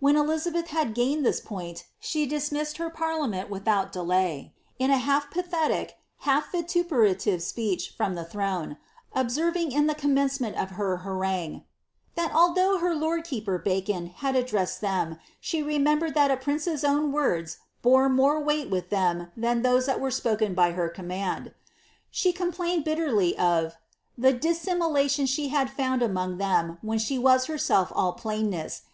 When 0.00 0.16
Elizabeth 0.16 0.66
had 0.66 0.92
gained 0.92 1.24
this 1.24 1.40
point, 1.40 1.86
she 1.98 2.26
dismissed 2.26 2.76
her 2.76 2.90
parliament 2.90 3.48
without 3.48 3.90
delay, 3.90 4.52
in 4.78 4.90
a 4.90 4.98
half 4.98 5.30
pathetic, 5.30 5.96
half 6.28 6.52
vituperative 6.52 7.42
speech 7.42 7.88
from 7.96 8.14
the 8.14 8.22
throne; 8.26 8.76
observing 9.14 9.72
in 9.72 9.86
the 9.86 9.94
com 9.94 10.14
mencement 10.14 10.62
of 10.62 10.72
her 10.72 10.98
harangue, 10.98 11.64
^Mhat 12.18 12.34
although 12.34 12.76
her 12.80 12.94
lord 12.94 13.24
keeper 13.24 13.56
(Bacon) 13.56 14.08
had 14.08 14.36
addressed 14.36 14.82
them, 14.82 15.18
she 15.40 15.62
remembered 15.62 16.12
that 16.12 16.30
a 16.30 16.36
prince's 16.36 16.84
own 16.84 17.10
words 17.10 17.56
bore 17.80 18.10
more 18.10 18.38
weight 18.42 18.68
with 18.68 18.90
them 18.90 19.32
than 19.38 19.62
those 19.62 19.86
that 19.86 20.00
were 20.02 20.10
spoken 20.10 20.52
by 20.52 20.72
her 20.72 20.90
command.'^ 20.90 21.54
She 22.10 22.30
complained 22.30 22.84
bitterly 22.84 23.38
of 23.38 23.72
^^ 23.72 23.72
the 24.18 24.34
dissimulation 24.34 25.24
that 25.24 25.30
she 25.30 25.48
had 25.48 25.70
found 25.70 26.02
among 26.02 26.36
them 26.36 26.76
when 26.82 26.98
she 26.98 27.18
was 27.18 27.46
herself 27.46 27.90
all 27.94 28.12
plainness. 28.12 28.82